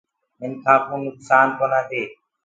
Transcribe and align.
منکآ 0.39 0.75
ڪوُ 0.85 0.95
نُڪسآن 1.05 1.47
ڪونآ 1.57 1.79
دي۔ 1.89 2.01